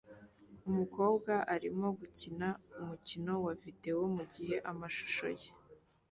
Umukobwa 0.69 1.33
arimo 1.55 1.87
gukina 1.99 2.47
umukino 2.79 3.33
wa 3.45 3.53
videwo 3.61 4.03
mugihe 4.15 4.55
amashusho 4.71 5.27
ye 5.39 5.49